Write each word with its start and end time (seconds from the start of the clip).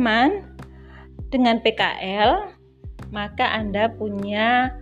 teman-teman, 0.00 0.48
dengan 1.28 1.60
PKL 1.60 2.56
maka 3.12 3.52
Anda 3.52 3.92
punya 3.92 4.72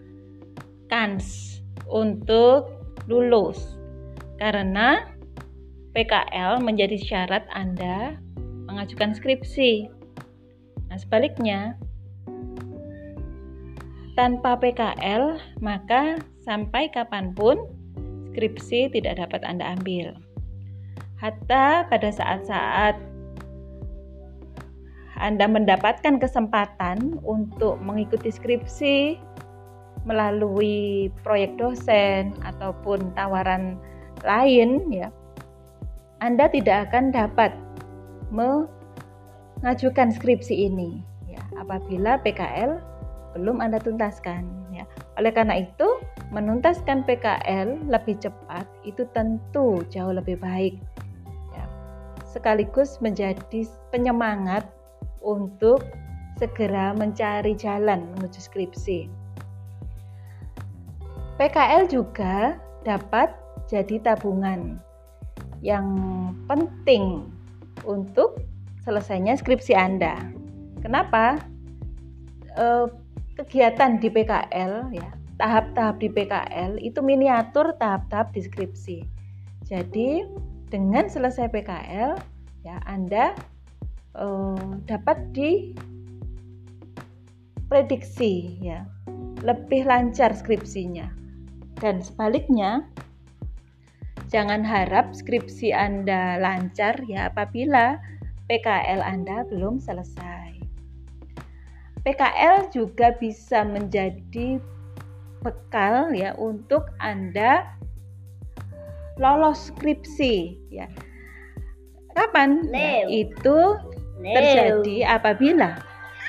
kans 0.87 1.59
untuk 1.91 2.71
lulus 3.11 3.59
karena 4.39 5.11
PKL 5.91 6.62
menjadi 6.62 6.95
syarat 7.03 7.43
Anda 7.50 8.14
mengajukan 8.71 9.18
skripsi. 9.18 9.91
Nah, 10.86 10.99
sebaliknya, 11.03 11.75
tanpa 14.14 14.55
PKL, 14.55 15.35
maka 15.59 16.23
sampai 16.46 16.95
kapan 16.95 17.35
pun 17.35 17.59
skripsi 18.30 18.95
tidak 18.95 19.19
dapat 19.19 19.43
Anda 19.43 19.75
ambil. 19.75 20.14
Hatta 21.19 21.91
pada 21.91 22.08
saat-saat 22.14 23.18
anda 25.18 25.50
mendapatkan 25.50 26.22
kesempatan 26.22 27.18
untuk 27.27 27.82
mengikuti 27.82 28.31
skripsi 28.31 29.18
melalui 30.07 31.11
proyek 31.27 31.58
dosen 31.58 32.33
ataupun 32.47 33.11
tawaran 33.19 33.75
lain 34.22 34.86
ya. 34.94 35.11
Anda 36.22 36.47
tidak 36.50 36.91
akan 36.91 37.11
dapat 37.14 37.50
mengajukan 38.31 40.14
skripsi 40.14 40.70
ini 40.70 41.03
ya 41.27 41.42
apabila 41.58 42.19
PKL 42.22 42.78
belum 43.34 43.58
Anda 43.58 43.83
tuntaskan 43.83 44.47
ya. 44.70 44.86
Oleh 45.19 45.34
karena 45.34 45.66
itu, 45.66 45.98
menuntaskan 46.30 47.03
PKL 47.03 47.91
lebih 47.91 48.22
cepat 48.22 48.66
itu 48.86 49.03
tentu 49.11 49.83
jauh 49.91 50.14
lebih 50.14 50.39
baik. 50.39 50.78
Ya. 51.55 51.66
Sekaligus 52.22 53.03
menjadi 53.03 53.66
penyemangat 53.91 54.77
untuk 55.22 55.84
segera 56.38 56.94
mencari 56.94 57.52
jalan 57.58 58.06
menuju 58.14 58.38
skripsi. 58.38 59.11
PKL 61.38 61.86
juga 61.91 62.58
dapat 62.83 63.30
jadi 63.70 64.02
tabungan 64.02 64.78
yang 65.62 65.86
penting 66.46 67.27
untuk 67.86 68.42
selesainya 68.83 69.39
skripsi 69.39 69.74
Anda. 69.74 70.19
Kenapa? 70.83 71.39
E, 72.55 72.91
kegiatan 73.39 74.02
di 74.02 74.11
PKL 74.11 74.91
ya, 74.94 75.11
tahap-tahap 75.39 76.02
di 76.02 76.11
PKL 76.11 76.78
itu 76.83 76.98
miniatur 77.02 77.74
tahap-tahap 77.78 78.34
deskripsi. 78.34 79.06
Jadi 79.66 80.27
dengan 80.69 81.06
selesai 81.06 81.50
PKL 81.50 82.19
ya 82.66 82.77
Anda 82.84 83.34
uh, 84.17 84.81
dapat 84.89 85.19
diprediksi 87.69 88.56
ya. 88.62 88.87
Lebih 89.45 89.87
lancar 89.87 90.33
skripsinya. 90.34 91.11
Dan 91.78 92.03
sebaliknya 92.03 92.86
jangan 94.29 94.67
harap 94.67 95.14
skripsi 95.14 95.73
Anda 95.73 96.36
lancar 96.42 97.01
ya 97.06 97.31
apabila 97.33 97.97
PKL 98.48 99.01
Anda 99.05 99.45
belum 99.47 99.79
selesai. 99.79 100.59
PKL 102.03 102.73
juga 102.73 103.12
bisa 103.20 103.62
menjadi 103.69 104.56
bekal 105.45 106.11
ya 106.17 106.34
untuk 106.41 106.89
Anda 106.98 107.79
lolos 109.20 109.70
skripsi 109.75 110.56
ya. 110.73 110.89
Kapan? 112.14 112.67
Ya, 112.75 113.06
itu 113.06 113.59
terjadi 114.22 114.97
apabila 115.06 115.78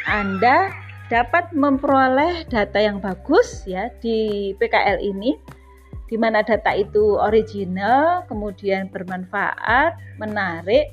Anda 0.05 0.73
dapat 1.09 1.49
memperoleh 1.57 2.45
data 2.45 2.77
yang 2.77 3.01
bagus 3.01 3.65
ya 3.65 3.89
di 3.97 4.53
PKL 4.61 5.01
ini 5.01 5.33
di 6.09 6.17
mana 6.17 6.41
data 6.41 6.73
itu 6.73 7.21
original, 7.21 8.25
kemudian 8.25 8.89
bermanfaat, 8.89 9.93
menarik 10.17 10.89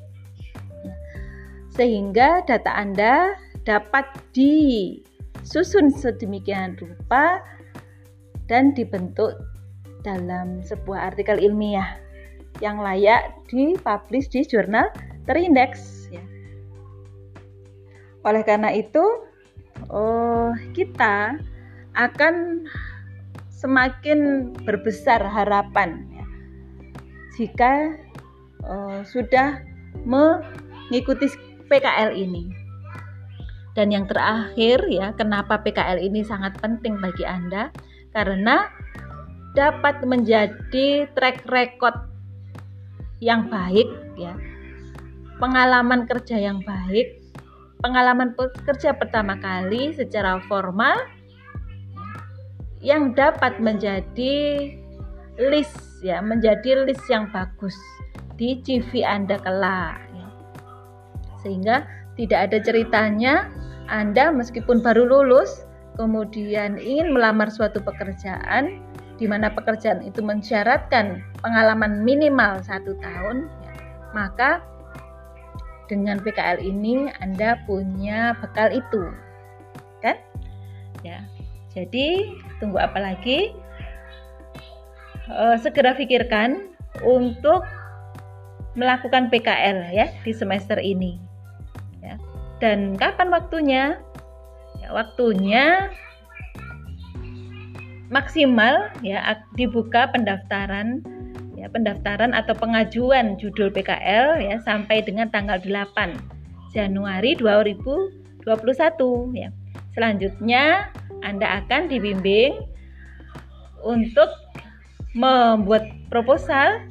sehingga 1.76 2.40
data 2.44 2.72
Anda 2.72 3.36
dapat 3.68 4.08
disusun 4.32 5.92
sedemikian 5.92 6.80
rupa 6.80 7.44
dan 8.48 8.72
dibentuk 8.72 9.36
dalam 10.00 10.64
sebuah 10.64 11.12
artikel 11.12 11.36
ilmiah 11.36 12.00
yang 12.64 12.80
layak 12.80 13.36
dipublish 13.52 14.32
di 14.32 14.40
jurnal 14.48 14.88
terindeks 15.28 16.08
ya. 16.08 16.22
Oleh 18.26 18.42
karena 18.42 18.74
itu, 18.74 19.02
oh, 19.86 20.50
kita 20.74 21.38
akan 21.94 22.66
semakin 23.54 24.50
berbesar 24.66 25.22
harapan 25.22 26.04
ya, 26.10 26.26
jika 27.38 27.72
oh, 28.66 29.00
sudah 29.06 29.62
mengikuti 30.02 31.30
PKL 31.70 32.18
ini. 32.18 32.50
Dan 33.78 33.92
yang 33.92 34.08
terakhir 34.08 34.88
ya, 34.88 35.14
kenapa 35.14 35.60
PKL 35.62 36.00
ini 36.02 36.24
sangat 36.24 36.58
penting 36.58 36.98
bagi 36.98 37.28
Anda? 37.28 37.70
Karena 38.10 38.66
dapat 39.52 40.00
menjadi 40.02 41.06
track 41.12 41.44
record 41.48 41.96
yang 43.20 43.52
baik 43.52 43.88
ya. 44.16 44.32
Pengalaman 45.36 46.08
kerja 46.08 46.40
yang 46.40 46.64
baik 46.64 47.25
pengalaman 47.86 48.34
pekerja 48.34 48.98
pertama 48.98 49.38
kali 49.38 49.94
secara 49.94 50.42
formal 50.50 51.06
yang 52.82 53.14
dapat 53.14 53.62
menjadi 53.62 54.74
list 55.38 56.02
ya, 56.02 56.18
menjadi 56.18 56.82
list 56.82 57.06
yang 57.06 57.30
bagus 57.30 57.78
di 58.34 58.58
CV 58.66 59.06
Anda 59.06 59.38
kelak 59.38 60.02
ya. 60.10 60.26
Sehingga 61.46 61.86
tidak 62.18 62.50
ada 62.50 62.58
ceritanya 62.58 63.54
Anda 63.86 64.34
meskipun 64.34 64.82
baru 64.82 65.06
lulus 65.06 65.62
kemudian 65.94 66.82
ingin 66.82 67.14
melamar 67.14 67.54
suatu 67.54 67.78
pekerjaan 67.78 68.82
di 69.16 69.30
mana 69.30 69.46
pekerjaan 69.48 70.02
itu 70.02 70.20
mensyaratkan 70.26 71.22
pengalaman 71.40 72.02
minimal 72.02 72.60
satu 72.66 72.98
tahun, 73.00 73.48
ya, 73.64 73.72
maka 74.12 74.60
dengan 75.86 76.18
PKL 76.22 76.62
ini 76.62 77.10
Anda 77.22 77.62
punya 77.64 78.34
bekal 78.38 78.74
itu. 78.74 79.10
Kan? 80.02 80.18
Ya. 81.02 81.24
Jadi, 81.72 82.36
tunggu 82.58 82.78
apa 82.80 82.98
lagi? 82.98 83.52
E, 85.26 85.44
segera 85.60 85.92
pikirkan 85.94 86.72
untuk 87.04 87.66
melakukan 88.76 89.32
PKL 89.32 89.90
ya 89.92 90.06
di 90.22 90.32
semester 90.32 90.76
ini. 90.78 91.18
Ya. 92.04 92.20
Dan 92.62 92.94
kapan 92.96 93.32
waktunya? 93.32 94.00
Ya, 94.80 94.88
waktunya 94.92 95.90
maksimal 98.06 98.94
ya 99.02 99.42
dibuka 99.58 100.06
pendaftaran 100.14 101.02
ya, 101.66 101.68
pendaftaran 101.74 102.30
atau 102.30 102.54
pengajuan 102.54 103.34
judul 103.42 103.74
PKL 103.74 104.38
ya 104.38 104.62
sampai 104.62 105.02
dengan 105.02 105.26
tanggal 105.34 105.58
8 105.58 106.14
Januari 106.70 107.34
2021 107.34 108.46
ya. 109.34 109.50
Selanjutnya 109.98 110.94
Anda 111.26 111.66
akan 111.66 111.90
dibimbing 111.90 112.54
untuk 113.82 114.30
membuat 115.18 115.90
proposal 116.06 116.86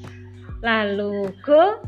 lalu 0.60 1.32
go 1.46 1.80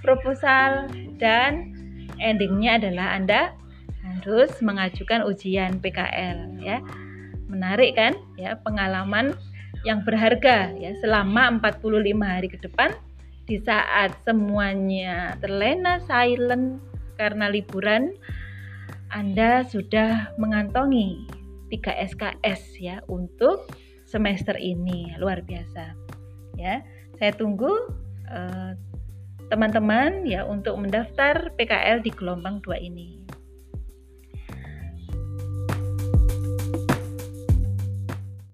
proposal 0.00 0.88
dan 1.20 1.76
endingnya 2.16 2.80
adalah 2.80 3.12
Anda 3.18 3.52
harus 4.00 4.56
mengajukan 4.64 5.28
ujian 5.28 5.84
PKL 5.84 6.64
ya. 6.64 6.80
Menarik 7.50 7.98
kan 7.98 8.16
ya 8.38 8.56
pengalaman 8.62 9.36
yang 9.86 10.04
berharga 10.04 10.72
ya 10.76 10.92
selama 11.00 11.60
45 11.60 12.20
hari 12.20 12.48
ke 12.48 12.58
depan. 12.60 12.92
Di 13.48 13.58
saat 13.66 14.14
semuanya 14.22 15.34
terlena 15.42 15.98
silent 16.06 16.78
karena 17.18 17.50
liburan 17.50 18.14
Anda 19.10 19.66
sudah 19.66 20.38
mengantongi 20.38 21.26
3 21.72 22.06
SKS 22.14 22.62
ya 22.78 22.96
untuk 23.10 23.66
semester 24.06 24.54
ini. 24.54 25.18
Luar 25.18 25.42
biasa 25.42 25.98
ya. 26.54 26.78
Saya 27.18 27.32
tunggu 27.34 27.72
eh, 28.30 28.72
teman-teman 29.50 30.22
ya 30.30 30.46
untuk 30.46 30.78
mendaftar 30.78 31.50
PKL 31.58 32.06
di 32.06 32.14
gelombang 32.14 32.62
2 32.62 32.86
ini 32.86 33.19